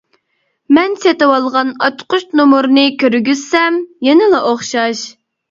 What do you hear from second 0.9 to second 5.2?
سېتىۋالغان ئاچقۇچ نومۇرنى كىرگۈزسەم يەنىلا ئوخشاش.